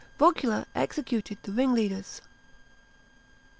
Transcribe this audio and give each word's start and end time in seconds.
VocMila 0.17 0.65
executed 0.73 1.37
the 1.43 1.51
ringleaders. 1.51 2.21